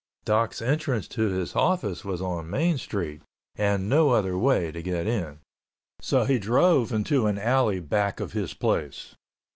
[0.25, 3.21] Doc's entrance to his office was on Main Street,
[3.55, 5.41] and no other way to get in.
[6.01, 9.13] So he drove into an alley back of his place.